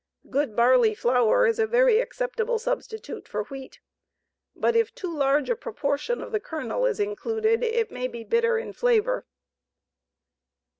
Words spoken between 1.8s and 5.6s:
acceptable substitute for wheat, but if too large a